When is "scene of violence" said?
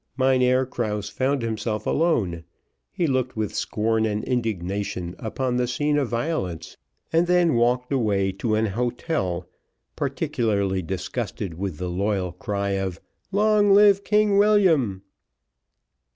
5.67-6.75